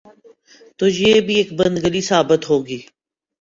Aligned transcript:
تو 0.79 0.85
یہ 0.99 1.13
بھی 1.25 1.35
ایک 1.37 1.49
بند 1.59 1.75
گلی 1.83 2.01
ثابت 2.09 2.41
ہو 2.49 2.57
گی۔ 2.67 2.79